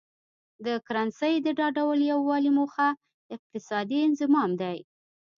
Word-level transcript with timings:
د 0.65 0.67
کرنسۍ 0.87 1.33
د 1.45 1.47
دا 1.59 1.67
ډول 1.77 1.99
یو 2.11 2.19
والي 2.29 2.51
موخه 2.57 2.89
اقتصادي 3.35 3.99
انضمام 4.07 4.51
دی. 4.61 4.77